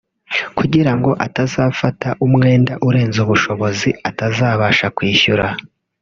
[0.57, 5.45] kugira ngo atazafata umwenda urenze ubushobozi atazabasha kwishyura